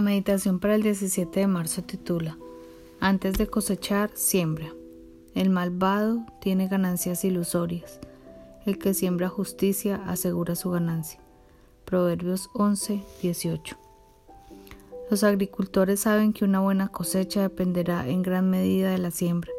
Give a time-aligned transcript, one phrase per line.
[0.00, 2.38] La meditación para el 17 de marzo titula
[3.00, 4.72] Antes de cosechar, siembra.
[5.34, 8.00] El malvado tiene ganancias ilusorias.
[8.64, 11.20] El que siembra justicia asegura su ganancia.
[11.84, 13.76] Proverbios 11, 18.
[15.10, 19.52] Los agricultores saben que una buena cosecha dependerá en gran medida de la siembra.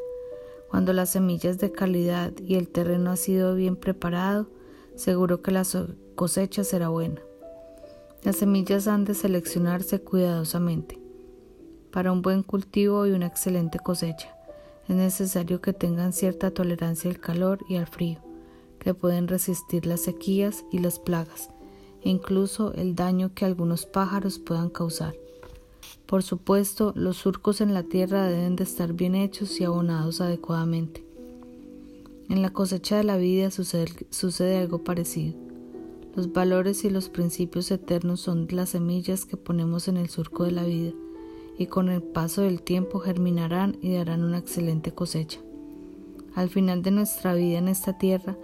[0.72, 4.50] Cuando la semilla es de calidad y el terreno ha sido bien preparado,
[4.96, 5.68] seguro que la
[6.16, 7.22] cosecha será buena.
[8.24, 11.00] Las semillas han de seleccionarse cuidadosamente.
[11.92, 14.38] Para un buen cultivo y una excelente cosecha,
[14.88, 18.20] es necesario que tengan cierta tolerancia al calor y al frío,
[18.78, 21.50] que pueden resistir las sequías y las plagas,
[22.04, 25.16] e incluso el daño que algunos pájaros puedan causar.
[26.06, 31.04] Por supuesto, los surcos en la tierra deben de estar bien hechos y abonados adecuadamente.
[32.30, 35.41] En la cosecha de la vida sucede, sucede algo parecido.
[36.16, 40.52] Los valores y los principios eternos son las semillas que ponemos en el surco de
[40.52, 40.92] la vida
[41.58, 45.40] y con el paso del tiempo germinarán y darán una excelente cosecha.
[46.36, 48.36] Al final de nuestra vida en esta tierra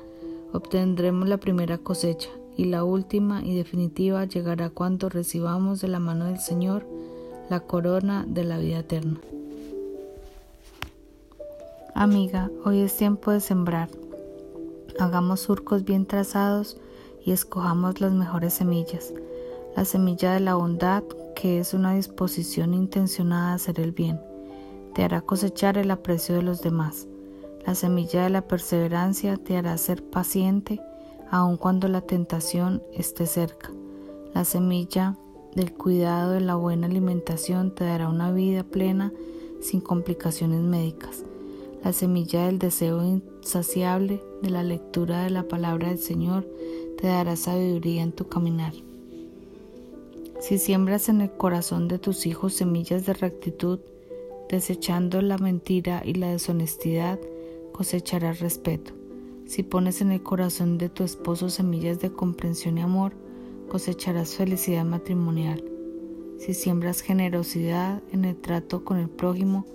[0.53, 6.25] obtendremos la primera cosecha y la última y definitiva llegará cuando recibamos de la mano
[6.25, 6.85] del Señor
[7.49, 9.19] la corona de la vida eterna.
[11.93, 13.89] Amiga, hoy es tiempo de sembrar.
[14.99, 16.77] Hagamos surcos bien trazados
[17.27, 19.13] y escojamos las mejores semillas.
[19.75, 21.03] La semilla de la bondad,
[21.35, 24.21] que es una disposición intencionada a hacer el bien,
[24.95, 27.05] te hará cosechar el aprecio de los demás.
[27.65, 30.79] La semilla de la perseverancia te hará ser paciente
[31.29, 33.73] aun cuando la tentación esté cerca.
[34.33, 35.17] La semilla
[35.53, 39.11] del cuidado de la buena alimentación te dará una vida plena
[39.59, 41.25] sin complicaciones médicas.
[41.83, 46.47] La semilla del deseo insaciable de la lectura de la palabra del Señor
[46.97, 48.73] te dará sabiduría en tu caminar.
[50.39, 53.79] Si siembras en el corazón de tus hijos semillas de rectitud,
[54.49, 57.19] desechando la mentira y la deshonestidad,
[57.71, 58.93] cosecharás respeto.
[59.45, 63.13] Si pones en el corazón de tu esposo semillas de comprensión y amor,
[63.69, 65.63] cosecharás felicidad matrimonial.
[66.37, 69.65] Si siembras generosidad en el trato con el prójimo,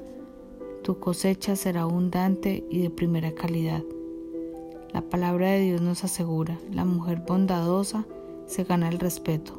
[0.82, 3.82] tu cosecha será abundante y de primera calidad.
[4.92, 8.04] La palabra de Dios nos asegura, la mujer bondadosa
[8.46, 9.58] se gana el respeto.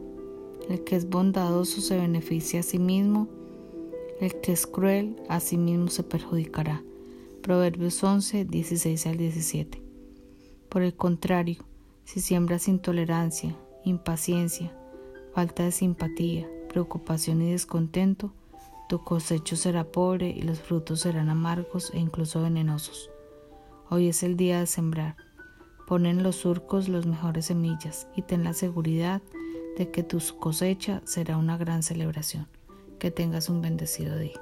[0.70, 3.28] El que es bondadoso se beneficia a sí mismo,
[4.20, 6.84] el que es cruel a sí mismo se perjudicará.
[7.42, 9.82] Proverbios 11, 16 al 17.
[10.70, 11.66] Por el contrario,
[12.06, 13.56] si siembras intolerancia,
[13.86, 14.72] impaciencia,
[15.34, 18.32] falta de simpatía, preocupación y descontento,
[18.88, 23.10] tu cosecho será pobre y los frutos serán amargos e incluso venenosos.
[23.90, 25.16] Hoy es el día de sembrar.
[25.88, 29.22] Pon en los surcos las mejores semillas y ten la seguridad
[29.78, 32.48] de que tu cosecha será una gran celebración.
[33.00, 34.40] Que tengas un bendecido día.